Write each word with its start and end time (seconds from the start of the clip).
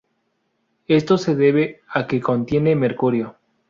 Esto 0.87 1.19
se 1.19 1.35
debe 1.35 1.81
a 1.87 2.07
que 2.07 2.19
contiene 2.21 2.75
mercurio. 2.75 3.35